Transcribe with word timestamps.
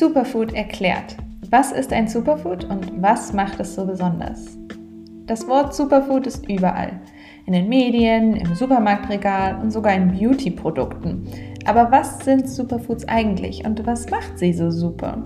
Superfood 0.00 0.54
erklärt. 0.54 1.14
Was 1.50 1.72
ist 1.72 1.92
ein 1.92 2.08
Superfood 2.08 2.64
und 2.64 3.02
was 3.02 3.34
macht 3.34 3.60
es 3.60 3.74
so 3.74 3.84
besonders? 3.84 4.56
Das 5.26 5.46
Wort 5.46 5.74
Superfood 5.74 6.26
ist 6.26 6.48
überall. 6.48 6.98
In 7.44 7.52
den 7.52 7.68
Medien, 7.68 8.34
im 8.34 8.54
Supermarktregal 8.54 9.60
und 9.60 9.70
sogar 9.70 9.92
in 9.92 10.10
Beauty-Produkten. 10.10 11.28
Aber 11.66 11.92
was 11.92 12.24
sind 12.24 12.48
Superfoods 12.48 13.06
eigentlich 13.08 13.62
und 13.66 13.86
was 13.86 14.08
macht 14.10 14.38
sie 14.38 14.54
so 14.54 14.70
super? 14.70 15.22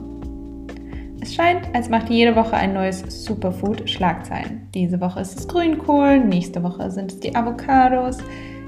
Es 1.21 1.32
scheint, 1.32 1.72
als 1.72 1.89
macht 1.89 2.11
jede 2.11 2.35
Woche 2.35 2.57
ein 2.57 2.75
neues 2.75 3.25
Superfood 3.25 3.89
Schlagzeilen. 3.89 4.63
Diese 4.75 5.00
Woche 5.00 5.21
ist 5.21 5.39
es 5.39 5.46
Grünkohl, 5.46 6.18
nächste 6.18 6.64
Woche 6.64 6.91
sind 6.91 7.13
es 7.13 7.21
die 7.21 7.36
Avocados. 7.36 8.18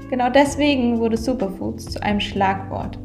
Genau 0.09 0.29
deswegen 0.29 0.99
wurde 0.99 1.17
Superfoods 1.17 1.83
zu 1.83 2.01
einem 2.01 2.21
Schlagwort. 2.21 2.97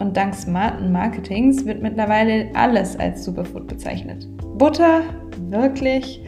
Und 0.00 0.16
dank 0.16 0.34
smarten 0.34 0.90
Marketings 0.90 1.64
wird 1.66 1.82
mittlerweile 1.82 2.48
alles 2.54 2.98
als 2.98 3.22
Superfood 3.22 3.68
bezeichnet. 3.68 4.26
Butter? 4.56 5.02
Wirklich? 5.50 6.22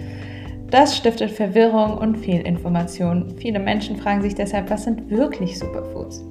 Das 0.71 0.97
stiftet 0.97 1.31
Verwirrung 1.31 1.97
und 1.97 2.17
Fehlinformation. 2.17 3.31
Viele 3.39 3.59
Menschen 3.59 3.97
fragen 3.97 4.23
sich 4.23 4.35
deshalb, 4.35 4.71
was 4.71 4.85
sind 4.85 5.11
wirklich 5.11 5.59
Superfoods? 5.59 6.25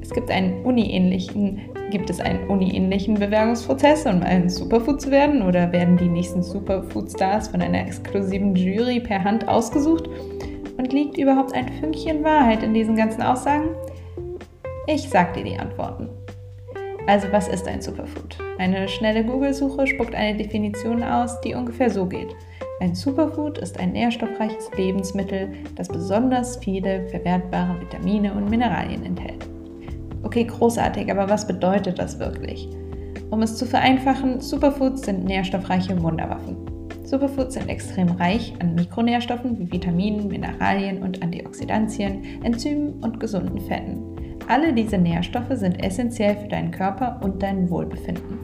Es 0.00 0.10
gibt 0.10 0.30
einen 0.30 0.64
uni-ähnlichen, 0.64 1.60
gibt 1.90 2.10
es 2.10 2.20
einen 2.20 2.48
uni-ähnlichen 2.48 3.14
Bewerbungsprozess, 3.14 4.06
um 4.06 4.22
ein 4.22 4.48
Superfood 4.48 5.00
zu 5.00 5.10
werden? 5.12 5.42
Oder 5.42 5.70
werden 5.70 5.96
die 5.96 6.08
nächsten 6.08 6.42
Superfood-Stars 6.42 7.48
von 7.48 7.62
einer 7.62 7.86
exklusiven 7.86 8.56
Jury 8.56 9.00
per 9.00 9.22
Hand 9.22 9.46
ausgesucht? 9.46 10.08
Und 10.76 10.92
liegt 10.92 11.18
überhaupt 11.18 11.52
ein 11.52 11.68
Fünkchen 11.80 12.24
Wahrheit 12.24 12.62
in 12.62 12.74
diesen 12.74 12.96
ganzen 12.96 13.22
Aussagen? 13.22 13.68
Ich 14.86 15.08
sag 15.08 15.34
dir 15.34 15.44
die 15.44 15.58
Antworten. 15.58 16.08
Also 17.08 17.26
was 17.32 17.48
ist 17.48 17.66
ein 17.66 17.80
Superfood? 17.80 18.36
Eine 18.58 18.86
schnelle 18.86 19.24
Google-Suche 19.24 19.86
spuckt 19.86 20.14
eine 20.14 20.36
Definition 20.36 21.02
aus, 21.02 21.40
die 21.40 21.54
ungefähr 21.54 21.88
so 21.88 22.04
geht. 22.04 22.36
Ein 22.80 22.94
Superfood 22.94 23.56
ist 23.56 23.80
ein 23.80 23.92
nährstoffreiches 23.92 24.70
Lebensmittel, 24.76 25.48
das 25.74 25.88
besonders 25.88 26.58
viele 26.58 27.08
verwertbare 27.08 27.80
Vitamine 27.80 28.34
und 28.34 28.50
Mineralien 28.50 29.06
enthält. 29.06 29.48
Okay, 30.22 30.44
großartig, 30.44 31.10
aber 31.10 31.30
was 31.30 31.46
bedeutet 31.46 31.98
das 31.98 32.18
wirklich? 32.18 32.68
Um 33.30 33.40
es 33.40 33.56
zu 33.56 33.64
vereinfachen, 33.64 34.42
Superfoods 34.42 35.06
sind 35.06 35.24
nährstoffreiche 35.24 36.02
Wunderwaffen. 36.02 36.58
Superfoods 37.04 37.54
sind 37.54 37.70
extrem 37.70 38.10
reich 38.10 38.52
an 38.60 38.74
Mikronährstoffen 38.74 39.58
wie 39.58 39.72
Vitaminen, 39.72 40.28
Mineralien 40.28 41.02
und 41.02 41.22
Antioxidantien, 41.22 42.42
Enzymen 42.44 43.02
und 43.02 43.18
gesunden 43.18 43.60
Fetten. 43.62 44.07
Alle 44.48 44.72
diese 44.72 44.96
Nährstoffe 44.96 45.52
sind 45.52 45.84
essentiell 45.84 46.34
für 46.36 46.48
deinen 46.48 46.70
Körper 46.70 47.20
und 47.22 47.42
dein 47.42 47.68
Wohlbefinden. 47.68 48.38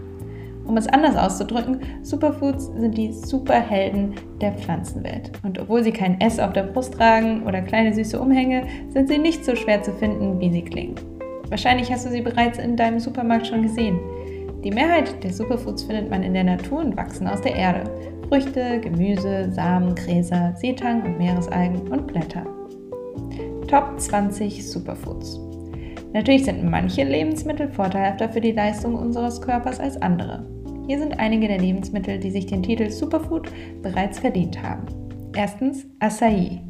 Um 0.67 0.77
es 0.77 0.87
anders 0.87 1.17
auszudrücken, 1.17 1.81
Superfoods 2.03 2.67
sind 2.77 2.97
die 2.97 3.13
Superhelden 3.13 4.15
der 4.41 4.53
Pflanzenwelt. 4.53 5.33
Und 5.43 5.59
obwohl 5.59 5.83
sie 5.83 5.93
kein 5.93 6.21
S 6.21 6.39
auf 6.39 6.53
der 6.53 6.65
Brust 6.65 6.95
tragen 6.95 7.43
oder 7.45 7.63
kleine 7.63 7.95
süße 7.95 8.21
Umhänge, 8.21 8.67
sind 8.91 9.09
sie 9.09 9.19
nicht 9.19 9.45
so 9.45 9.57
schwer 9.57 9.83
zu 9.83 9.93
finden, 9.93 10.41
wie 10.41 10.53
sie 10.53 10.63
klingen. 10.63 10.95
Wahrscheinlich 11.49 11.91
hast 11.91 12.07
du 12.07 12.11
sie 12.11 12.23
bereits 12.23 12.59
in 12.59 12.77
deinem 12.77 13.01
Supermarkt 13.01 13.47
schon 13.47 13.63
gesehen. 13.63 13.99
Die 14.63 14.71
Mehrheit 14.71 15.23
der 15.23 15.33
Superfoods 15.33 15.85
findet 15.85 16.11
man 16.11 16.23
in 16.23 16.35
der 16.35 16.45
Natur 16.45 16.81
und 16.81 16.97
wachsen 16.97 17.27
aus 17.27 17.43
der 17.43 17.55
Erde. 17.55 17.85
Früchte, 18.29 18.81
Gemüse, 18.81 19.53
Samen, 19.53 19.95
Gräser, 19.95 20.55
Seetang 20.57 21.03
und 21.03 21.19
Meeresalgen 21.19 21.89
und 21.89 22.07
Blätter. 22.07 22.47
Top 23.69 23.99
20 23.99 24.67
Superfoods. 24.67 25.44
Natürlich 26.15 26.45
sind 26.45 26.65
manche 26.71 27.03
Lebensmittel 27.03 27.69
vorteilhafter 27.69 28.29
für 28.29 28.41
die 28.41 28.53
Leistung 28.53 28.95
unseres 28.95 29.43
Körpers 29.43 29.81
als 29.81 30.01
andere. 30.01 30.49
Hier 30.87 31.01
sind 31.01 31.19
einige 31.19 31.49
der 31.49 31.59
Lebensmittel, 31.59 32.19
die 32.19 32.31
sich 32.31 32.47
den 32.47 32.63
Titel 32.63 32.89
Superfood 32.89 33.51
bereits 33.83 34.21
verdient 34.21 34.63
haben. 34.63 34.87
Erstens 35.35 35.85
Acai. 35.99 36.63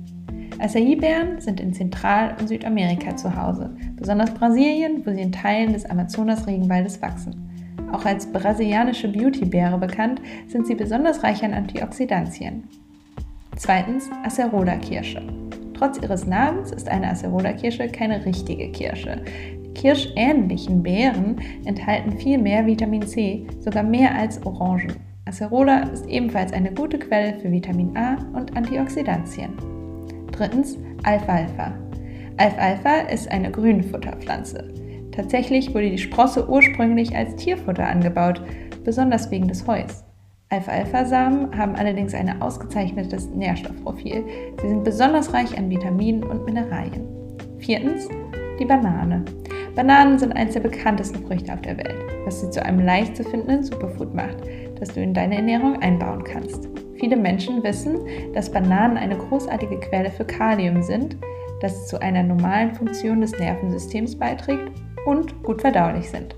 Acai-Beeren 0.59 1.43
sind 1.43 1.61
in 1.61 1.75
Zentral- 1.75 2.35
und 2.41 2.49
Südamerika 2.49 3.15
zu 3.17 3.37
Hause, 3.37 3.77
besonders 3.97 4.33
Brasilien, 4.33 5.05
wo 5.05 5.13
sie 5.13 5.21
in 5.21 5.33
Teilen 5.33 5.75
des 5.75 5.85
Amazonas-Regenwaldes 5.85 7.03
wachsen. 7.03 7.51
Auch 7.93 8.07
als 8.07 8.27
brasilianische 8.33 9.09
Beauty-Beere 9.09 9.77
bekannt, 9.77 10.23
sind 10.49 10.67
sie 10.67 10.75
besonders 10.75 11.23
reich 11.23 11.45
an 11.45 11.53
Antioxidantien. 11.53 12.65
Zweitens 13.57 14.09
Acerola-Kirsche. 14.25 15.44
Trotz 15.85 15.99
ihres 16.03 16.27
Namens 16.27 16.71
ist 16.73 16.89
eine 16.89 17.11
Acerola-Kirsche 17.11 17.89
keine 17.89 18.25
richtige 18.25 18.71
Kirsche. 18.71 19.21
Die 19.67 19.75
kirschähnlichen 19.75 20.83
Beeren 20.83 21.37
enthalten 21.67 22.17
viel 22.17 22.39
mehr 22.39 22.65
Vitamin 22.65 23.07
C, 23.07 23.47
sogar 23.61 23.83
mehr 23.83 24.15
als 24.15 24.43
Orangen. 24.47 24.95
Acerola 25.27 25.81
ist 25.81 26.07
ebenfalls 26.07 26.55
eine 26.55 26.73
gute 26.73 26.99
Quelle 26.99 27.39
für 27.39 27.53
Vitamin 27.53 27.95
A 27.99 28.17
und 28.33 28.57
Antioxidantien. 28.57 29.53
Drittens 30.33 30.79
Alfalfa. 31.03 31.75
Alfalfa 32.39 33.01
ist 33.13 33.31
eine 33.31 33.51
Grünfutterpflanze. 33.51 34.73
Tatsächlich 35.13 35.75
wurde 35.75 35.91
die 35.91 35.99
Sprosse 35.99 36.49
ursprünglich 36.49 37.15
als 37.15 37.37
Tierfutter 37.37 37.87
angebaut, 37.87 38.41
besonders 38.85 39.31
wegen 39.31 39.49
des 39.49 39.67
Heus. 39.67 40.03
Alfalfa-Samen 40.55 41.57
haben 41.57 41.75
allerdings 41.75 42.15
ein 42.15 42.41
ausgezeichnetes 42.41 43.29
Nährstoffprofil. 43.31 44.25
Sie 44.61 44.69
sind 44.69 44.85
besonders 44.85 45.33
reich 45.33 45.57
an 45.59 45.69
Vitaminen 45.69 46.23
und 46.23 46.45
Mineralien. 46.45 47.09
Viertens, 47.59 48.09
die 48.61 48.65
Banane. 48.65 49.25
Bananen 49.75 50.17
sind 50.17 50.33
eines 50.33 50.55
der 50.55 50.61
bekanntesten 50.61 51.27
Früchte 51.27 51.53
auf 51.53 51.61
der 51.63 51.77
Welt, 51.77 51.97
was 52.25 52.41
sie 52.41 52.51
zu 52.51 52.65
einem 52.65 52.85
leicht 52.85 53.17
zu 53.17 53.25
findenden 53.25 53.65
Superfood 53.65 54.15
macht, 54.15 54.37
das 54.79 54.91
du 54.91 55.03
in 55.03 55.13
deine 55.13 55.37
Ernährung 55.37 55.83
einbauen 55.83 56.23
kannst. 56.23 56.69
Viele 57.01 57.17
Menschen 57.17 57.65
wissen, 57.65 57.99
dass 58.33 58.51
Bananen 58.51 58.97
eine 58.97 59.17
großartige 59.17 59.81
Quelle 59.81 60.11
für 60.11 60.25
Kalium 60.25 60.83
sind, 60.85 61.17
das 61.61 61.89
zu 61.89 62.01
einer 62.01 62.23
normalen 62.23 62.73
Funktion 62.75 63.21
des 63.21 63.33
Nervensystems 63.33 64.17
beiträgt 64.17 64.71
und 65.05 65.43
gut 65.43 65.63
verdaulich 65.63 66.09
sind. 66.09 66.37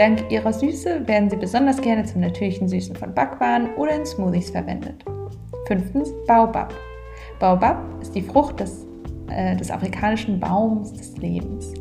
Dank 0.00 0.32
ihrer 0.32 0.50
Süße 0.50 1.06
werden 1.06 1.28
sie 1.28 1.36
besonders 1.36 1.78
gerne 1.78 2.06
zum 2.06 2.22
natürlichen 2.22 2.66
Süßen 2.66 2.96
von 2.96 3.12
Backwaren 3.12 3.74
oder 3.74 3.94
in 3.94 4.06
Smoothies 4.06 4.48
verwendet. 4.48 5.04
Fünftens 5.66 6.10
Baobab. 6.26 6.72
Baobab 7.38 7.84
ist 8.00 8.14
die 8.14 8.22
Frucht 8.22 8.60
des, 8.60 8.86
äh, 9.28 9.54
des 9.56 9.70
afrikanischen 9.70 10.40
Baums 10.40 10.94
des 10.94 11.18
Lebens. 11.18 11.74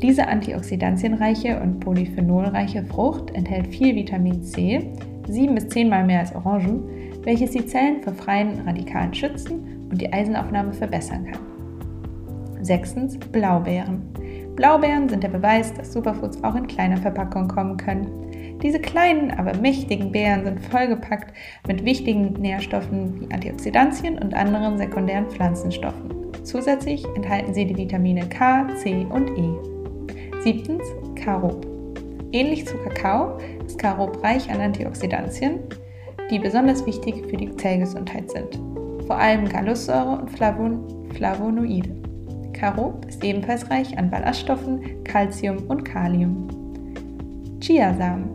Diese 0.00 0.26
antioxidantienreiche 0.26 1.60
und 1.60 1.80
polyphenolreiche 1.80 2.82
Frucht 2.82 3.34
enthält 3.34 3.66
viel 3.66 3.94
Vitamin 3.94 4.42
C, 4.42 4.90
sieben 5.28 5.54
bis 5.54 5.68
zehnmal 5.68 6.06
mehr 6.06 6.20
als 6.20 6.34
Orangen, 6.34 6.82
welches 7.24 7.50
die 7.50 7.66
Zellen 7.66 8.00
vor 8.00 8.14
freien 8.14 8.58
Radikalen 8.62 9.12
schützen 9.12 9.86
und 9.90 10.00
die 10.00 10.10
Eisenaufnahme 10.10 10.72
verbessern 10.72 11.26
kann. 11.26 12.64
Sechstens 12.64 13.18
Blaubeeren. 13.18 14.15
Blaubeeren 14.56 15.08
sind 15.10 15.22
der 15.22 15.28
Beweis, 15.28 15.74
dass 15.74 15.92
Superfoods 15.92 16.42
auch 16.42 16.54
in 16.54 16.66
kleiner 16.66 16.96
Verpackung 16.96 17.46
kommen 17.46 17.76
können. 17.76 18.58
Diese 18.62 18.80
kleinen, 18.80 19.30
aber 19.32 19.54
mächtigen 19.58 20.10
Beeren 20.10 20.44
sind 20.44 20.60
vollgepackt 20.64 21.32
mit 21.68 21.84
wichtigen 21.84 22.32
Nährstoffen 22.40 23.20
wie 23.20 23.32
Antioxidantien 23.32 24.18
und 24.18 24.34
anderen 24.34 24.78
sekundären 24.78 25.26
Pflanzenstoffen. 25.26 26.10
Zusätzlich 26.42 27.04
enthalten 27.16 27.52
sie 27.52 27.66
die 27.66 27.76
Vitamine 27.76 28.26
K, 28.28 28.66
C 28.76 29.06
und 29.10 29.28
E. 29.36 30.42
Siebtens, 30.42 30.82
Karob. 31.16 31.66
Ähnlich 32.32 32.66
zu 32.66 32.78
Kakao 32.78 33.38
ist 33.66 33.78
Karob 33.78 34.22
reich 34.24 34.50
an 34.50 34.60
Antioxidantien, 34.60 35.60
die 36.30 36.38
besonders 36.38 36.86
wichtig 36.86 37.26
für 37.28 37.36
die 37.36 37.54
Zellgesundheit 37.56 38.30
sind. 38.30 38.58
Vor 39.06 39.16
allem 39.16 39.48
Gallossäure 39.48 40.18
und 40.18 40.30
Flavon 40.30 41.10
Flavonoide. 41.14 42.05
Karob 42.56 43.04
ist 43.06 43.22
ebenfalls 43.22 43.70
reich 43.70 43.96
an 43.98 44.10
Ballaststoffen, 44.10 45.04
Calcium 45.04 45.58
und 45.68 45.84
Kalium. 45.84 46.48
Chiasamen. 47.60 48.30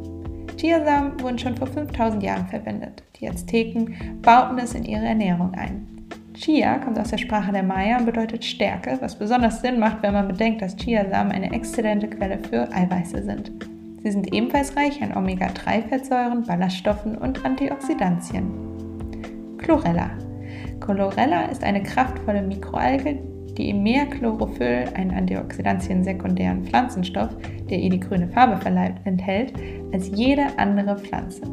Chiasamen 0.58 1.20
wurden 1.20 1.40
schon 1.40 1.58
vor 1.58 1.68
5000 1.68 2.22
Jahren 2.22 2.46
verwendet. 2.46 3.04
Die 3.20 3.28
Azteken 3.28 3.96
bauten 4.22 4.60
es 4.60 4.76
in 4.76 4.84
ihre 4.84 5.06
Ernährung 5.06 5.54
ein. 5.56 5.88
Chia 6.36 6.78
kommt 6.78 7.00
aus 7.00 7.10
der 7.10 7.18
Sprache 7.18 7.52
der 7.52 7.64
Maya 7.64 7.98
und 7.98 8.06
bedeutet 8.06 8.46
Stärke, 8.46 8.98
was 9.02 9.16
besonders 9.18 9.62
Sinn 9.62 9.80
macht, 9.80 10.04
wenn 10.04 10.14
man 10.14 10.28
bedenkt, 10.28 10.62
dass 10.62 10.76
Chiasamen 10.76 11.32
eine 11.32 11.52
exzellente 11.52 12.08
Quelle 12.08 12.38
für 12.38 12.72
Eiweiße 12.72 13.24
sind. 13.24 13.52
Sie 14.04 14.12
sind 14.12 14.34
ebenfalls 14.34 14.76
reich 14.76 15.02
an 15.02 15.16
Omega-3-Fettsäuren, 15.16 16.44
Ballaststoffen 16.44 17.18
und 17.18 17.44
Antioxidantien. 17.44 18.52
Chlorella. 19.58 20.10
Chlorella 20.80 21.46
ist 21.46 21.64
eine 21.64 21.84
kraftvolle 21.84 22.42
Mikroalge, 22.42 23.20
die 23.62 23.70
im 23.70 24.10
Chlorophyll, 24.10 24.86
einen 24.96 25.12
Antioxidantien-sekundären 25.12 26.64
Pflanzenstoff, 26.66 27.30
der 27.70 27.80
ihr 27.80 27.92
die 27.92 28.00
grüne 28.00 28.28
Farbe 28.28 28.58
verleiht, 28.58 28.96
enthält, 29.06 29.54
als 29.94 30.10
jede 30.16 30.48
andere 30.58 30.98
Pflanze. 30.98 31.44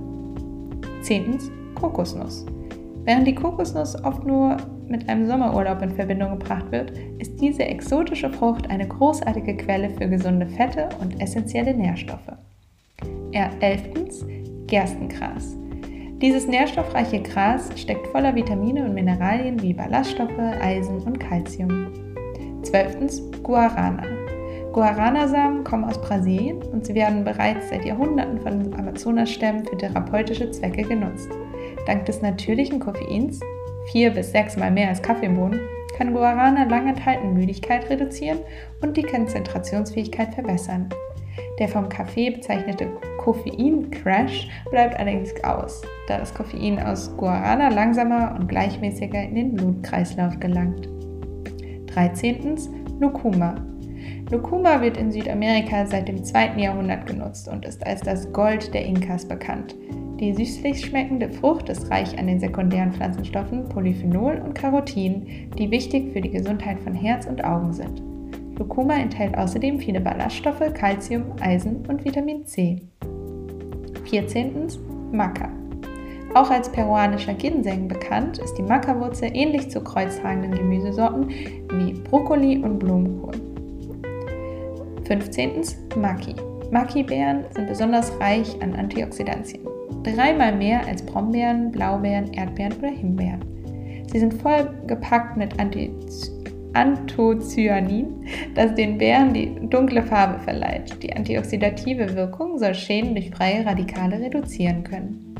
Zehntens 1.02 1.50
Kokosnuss. 1.74 2.46
Während 3.04 3.26
die 3.26 3.34
Kokosnuss 3.34 4.02
oft 4.04 4.26
nur 4.26 4.56
mit 4.88 5.08
einem 5.08 5.26
Sommerurlaub 5.26 5.82
in 5.82 5.90
Verbindung 5.90 6.38
gebracht 6.38 6.70
wird, 6.72 6.92
ist 7.18 7.40
diese 7.40 7.64
exotische 7.64 8.30
Frucht 8.30 8.70
eine 8.70 8.88
großartige 8.88 9.56
Quelle 9.56 9.90
für 9.90 10.08
gesunde 10.08 10.46
Fette 10.46 10.88
und 11.00 11.20
essentielle 11.20 11.74
Nährstoffe. 11.74 12.32
Elftens 13.60 14.24
Gerstengras. 14.66 15.56
Dieses 16.20 16.48
nährstoffreiche 16.48 17.22
Gras 17.22 17.70
steckt 17.76 18.08
voller 18.08 18.34
Vitamine 18.34 18.84
und 18.84 18.92
Mineralien 18.92 19.62
wie 19.62 19.72
Ballaststoffe, 19.72 20.36
Eisen 20.36 21.00
und 21.02 21.20
Calcium. 21.20 21.92
12. 22.62 23.40
Guarana. 23.44 24.02
Guarana-Samen 24.72 25.62
kommen 25.62 25.84
aus 25.84 26.00
Brasilien 26.00 26.60
und 26.72 26.84
sie 26.84 26.96
werden 26.96 27.22
bereits 27.22 27.68
seit 27.68 27.84
Jahrhunderten 27.84 28.40
von 28.40 28.74
Amazonasstämmen 28.74 29.64
für 29.64 29.78
therapeutische 29.78 30.50
Zwecke 30.50 30.82
genutzt. 30.82 31.30
Dank 31.86 32.04
des 32.06 32.20
natürlichen 32.20 32.80
Koffeins, 32.80 33.38
vier 33.92 34.10
bis 34.10 34.32
sechsmal 34.32 34.72
mehr 34.72 34.88
als 34.88 35.00
Kaffeebohnen, 35.00 35.60
kann 35.96 36.12
Guarana 36.12 36.64
lang 36.64 36.88
enthaltene 36.88 37.32
Müdigkeit 37.32 37.88
reduzieren 37.90 38.40
und 38.82 38.96
die 38.96 39.04
Konzentrationsfähigkeit 39.04 40.34
verbessern. 40.34 40.88
Der 41.60 41.68
vom 41.68 41.88
Kaffee 41.88 42.30
bezeichnete 42.30 42.88
Koffein-Crash 43.28 44.48
bleibt 44.70 44.98
allerdings 44.98 45.34
aus, 45.44 45.82
da 46.06 46.16
das 46.16 46.32
Koffein 46.32 46.78
aus 46.78 47.14
Guarana 47.18 47.68
langsamer 47.68 48.34
und 48.34 48.48
gleichmäßiger 48.48 49.22
in 49.22 49.34
den 49.34 49.54
Blutkreislauf 49.54 50.40
gelangt. 50.40 50.88
13. 51.88 52.56
Lucuma. 52.98 53.56
Lucuma 54.30 54.80
wird 54.80 54.96
in 54.96 55.12
Südamerika 55.12 55.84
seit 55.84 56.08
dem 56.08 56.24
2. 56.24 56.54
Jahrhundert 56.56 57.06
genutzt 57.06 57.48
und 57.48 57.66
ist 57.66 57.86
als 57.86 58.00
das 58.00 58.32
Gold 58.32 58.72
der 58.72 58.86
Inkas 58.86 59.28
bekannt. 59.28 59.76
Die 60.20 60.32
süßlich 60.32 60.86
schmeckende 60.86 61.28
Frucht 61.28 61.68
ist 61.68 61.90
reich 61.90 62.18
an 62.18 62.28
den 62.28 62.40
sekundären 62.40 62.94
Pflanzenstoffen 62.94 63.68
Polyphenol 63.68 64.40
und 64.42 64.54
Carotin, 64.54 65.50
die 65.58 65.70
wichtig 65.70 66.14
für 66.14 66.22
die 66.22 66.30
Gesundheit 66.30 66.80
von 66.80 66.94
Herz 66.94 67.26
und 67.26 67.44
Augen 67.44 67.74
sind. 67.74 68.02
Lucuma 68.58 68.94
enthält 68.94 69.36
außerdem 69.36 69.80
viele 69.80 70.00
Ballaststoffe, 70.00 70.72
Calcium, 70.72 71.24
Eisen 71.40 71.84
und 71.88 72.06
Vitamin 72.06 72.46
C. 72.46 72.88
14. 74.08 74.68
Maca. 75.12 75.48
Auch 76.34 76.50
als 76.50 76.70
peruanischer 76.70 77.34
Ginseng 77.34 77.88
bekannt, 77.88 78.38
ist 78.38 78.54
die 78.54 78.62
Maca-Wurzel 78.62 79.30
ähnlich 79.32 79.70
zu 79.70 79.80
kreuztragenden 79.80 80.52
Gemüsesorten 80.52 81.30
wie 81.72 81.92
Brokkoli 81.92 82.58
und 82.58 82.78
Blumenkohl. 82.78 83.34
15. 85.06 85.62
Maki. 85.96 86.34
Maki-Beeren 86.70 87.44
sind 87.54 87.66
besonders 87.66 88.12
reich 88.20 88.60
an 88.60 88.74
Antioxidantien 88.74 89.66
dreimal 90.02 90.54
mehr 90.54 90.86
als 90.86 91.02
Brombeeren, 91.02 91.70
Blaubeeren, 91.70 92.32
Erdbeeren 92.32 92.72
oder 92.78 92.88
Himbeeren. 92.88 93.40
Sie 94.10 94.18
sind 94.18 94.34
voll 94.34 94.68
gepackt 94.86 95.36
mit 95.36 95.58
Anti 95.60 95.92
Anthocyanin, 96.78 98.24
das 98.54 98.74
den 98.76 98.98
Beeren 98.98 99.34
die 99.34 99.52
dunkle 99.68 100.02
Farbe 100.02 100.38
verleiht. 100.38 101.02
Die 101.02 101.14
antioxidative 101.14 102.14
Wirkung 102.14 102.58
soll 102.58 102.74
Schäden 102.74 103.14
durch 103.14 103.30
freie 103.30 103.66
Radikale 103.66 104.20
reduzieren 104.20 104.84
können. 104.84 105.34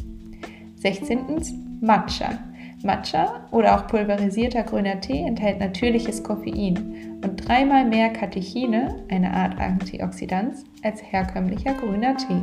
16. 0.77 1.81
Matcha. 1.81 2.39
Matcha 2.83 3.47
oder 3.51 3.77
auch 3.77 3.87
pulverisierter 3.87 4.63
grüner 4.63 5.01
Tee 5.01 5.23
enthält 5.23 5.59
natürliches 5.59 6.23
Koffein 6.23 7.19
und 7.25 7.49
dreimal 7.49 7.85
mehr 7.85 8.11
Katechine, 8.11 9.05
eine 9.09 9.33
Art 9.33 9.59
Antioxidant, 9.59 10.55
als 10.83 11.03
herkömmlicher 11.03 11.75
grüner 11.75 12.17
Tee. 12.17 12.43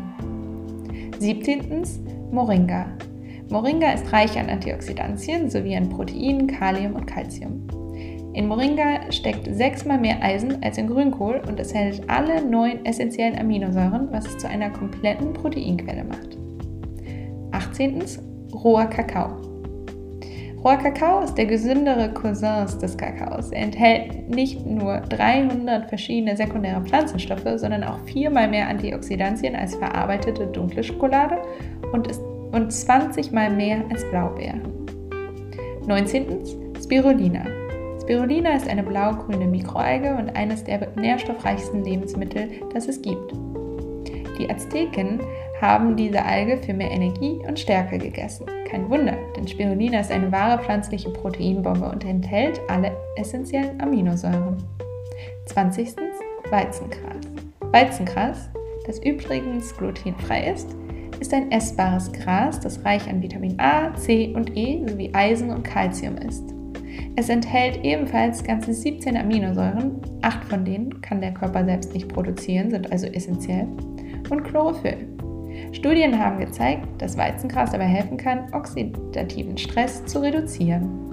17. 1.19 1.83
Moringa. 2.31 2.88
Moringa 3.50 3.92
ist 3.92 4.12
reich 4.12 4.38
an 4.38 4.50
Antioxidantien 4.50 5.50
sowie 5.50 5.75
an 5.75 5.89
Proteinen, 5.89 6.47
Kalium 6.47 6.95
und 6.95 7.06
Calcium. 7.06 7.84
In 8.35 8.49
Moringa 8.49 9.13
steckt 9.13 9.47
sechsmal 9.55 9.97
mehr 9.97 10.21
Eisen 10.21 10.61
als 10.61 10.77
in 10.77 10.87
Grünkohl 10.87 11.41
und 11.47 11.57
es 11.57 11.71
enthält 11.71 12.09
alle 12.09 12.43
neun 12.45 12.85
essentiellen 12.85 13.39
Aminosäuren, 13.39 14.09
was 14.11 14.25
es 14.25 14.39
zu 14.39 14.49
einer 14.49 14.69
kompletten 14.71 15.31
Proteinquelle 15.31 16.03
macht. 16.03 16.37
18. 17.51 18.03
Roher 18.53 18.87
Kakao. 18.87 19.37
Roher 20.61 20.75
Kakao 20.75 21.21
ist 21.21 21.35
der 21.35 21.45
gesündere 21.45 22.13
Cousin 22.13 22.65
des 22.81 22.97
Kakaos. 22.97 23.51
Er 23.51 23.61
enthält 23.61 24.29
nicht 24.29 24.65
nur 24.65 24.97
300 24.97 25.87
verschiedene 25.87 26.35
sekundäre 26.35 26.81
Pflanzenstoffe, 26.81 27.47
sondern 27.55 27.85
auch 27.85 27.99
viermal 27.99 28.49
mehr 28.49 28.67
Antioxidantien 28.67 29.55
als 29.55 29.75
verarbeitete 29.75 30.47
dunkle 30.47 30.83
Schokolade 30.83 31.37
und, 31.93 32.07
ist, 32.07 32.21
und 32.51 32.69
20 32.69 33.31
mal 33.31 33.49
mehr 33.49 33.85
als 33.89 34.03
Blaubeeren. 34.09 34.61
19. 35.87 36.25
Spirulina. 36.83 37.45
Spirulina 38.06 38.56
ist 38.56 38.69
eine 38.69 38.84
blau-grüne 38.84 39.48
Mikroalge 39.48 40.16
und 40.16 40.30
eines 40.36 40.63
der 40.63 40.90
nährstoffreichsten 40.96 41.84
Lebensmittel, 41.84 42.52
das 42.72 42.88
es 42.88 43.02
gibt. 43.02 43.34
Die 44.38 44.48
Azteken 44.48 45.19
haben 45.60 45.96
diese 45.96 46.24
Alge 46.24 46.57
für 46.57 46.75
mehr 46.75 46.92
Energie 46.92 47.40
und 47.48 47.60
Stärke 47.60 47.98
gegessen. 47.98 48.46
Kein 48.69 48.88
Wunder, 48.92 49.18
denn 49.36 49.48
Spirulina 49.48 50.02
ist 50.02 50.12
eine 50.12 50.31
wahre 50.31 50.62
pflanzliche 50.62 51.10
Proteinbombe 51.10 51.90
und 51.90 52.06
enthält 52.06 52.62
alle 52.68 52.96
essentiellen 53.16 53.81
Aminosäuren. 53.81 54.57
20. 55.48 55.96
Weizengras. 56.52 57.18
Weizengras, 57.72 58.50
das 58.86 59.00
übrigens 59.00 59.75
glutenfrei 59.75 60.52
ist, 60.52 60.75
ist 61.19 61.34
ein 61.34 61.52
essbares 61.52 62.12
Gras, 62.12 62.60
das 62.60 62.86
reich 62.86 63.10
an 63.10 63.24
Vitamin 63.24 63.60
A, 63.60 63.96
C 63.96 64.31
und 64.36 64.56
E 64.56 64.86
sowie 64.88 65.10
Eisen 65.12 65.50
und 65.50 65.63
Calcium 65.63 66.18
ist. 66.18 66.55
Es 67.15 67.30
enthält 67.30 67.83
ebenfalls 67.83 68.44
ganze 68.44 68.74
17 68.74 69.15
Aminosäuren, 69.18 70.01
acht 70.21 70.44
von 70.45 70.65
denen 70.65 71.01
kann 71.01 71.21
der 71.21 71.33
Körper 71.33 71.63
selbst 71.65 71.94
nicht 71.94 72.09
produzieren, 72.09 72.69
sind 72.69 72.92
also 72.92 73.07
essentiell, 73.07 73.68
und 74.30 74.44
Chlorophyll. 74.44 75.07
Studien 75.71 76.18
haben 76.18 76.39
gezeigt, 76.39 76.88
dass 77.00 77.18
Weizengras 77.18 77.71
dabei 77.71 77.86
helfen 77.86 78.18
kann, 78.18 78.53
oxidativen 78.53 79.57
Stress 79.57 80.06
zu 80.06 80.21
reduzieren. 80.21 81.05